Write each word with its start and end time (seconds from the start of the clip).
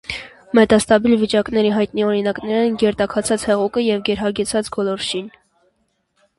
Մետաստաբիլ 0.59 1.13
վիճակների 1.23 1.73
հայտնի 1.75 2.07
օրինակներ 2.07 2.59
են 2.63 2.81
գերտաքացած 2.85 3.47
հեղուկը 3.51 3.87
և 3.87 4.03
գերհագեցած 4.11 4.75
գոլորշին։ 4.79 5.33